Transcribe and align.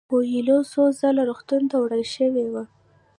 کویلیو 0.09 0.59
څو 0.71 0.81
ځله 0.99 1.23
روغتون 1.29 1.61
ته 1.69 1.75
وړل 1.81 2.03
شوی 2.15 2.45
و. 2.49 2.55